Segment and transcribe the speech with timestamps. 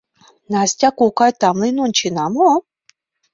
[0.51, 2.49] —Настя кокай, тамлен ончена мо?